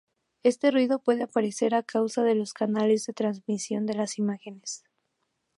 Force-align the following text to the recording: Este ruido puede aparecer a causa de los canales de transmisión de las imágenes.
Este 0.41 0.71
ruido 0.71 0.97
puede 0.97 1.21
aparecer 1.21 1.75
a 1.75 1.83
causa 1.83 2.23
de 2.23 2.33
los 2.33 2.53
canales 2.53 3.05
de 3.05 3.13
transmisión 3.13 3.85
de 3.85 3.93
las 3.93 4.17
imágenes. 4.17 4.83